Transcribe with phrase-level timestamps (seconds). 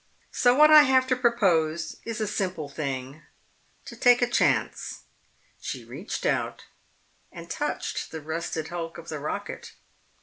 [0.31, 3.21] So what I have to propose is a simple thing
[3.85, 5.03] to take a chance."
[5.59, 6.65] She reached out
[7.31, 9.73] and touched the rusted hulk of the rocket.